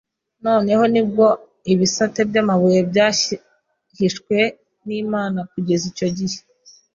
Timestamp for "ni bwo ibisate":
0.93-2.19